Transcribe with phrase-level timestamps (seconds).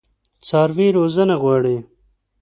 [0.47, 1.77] څاروي روزنه غواړي.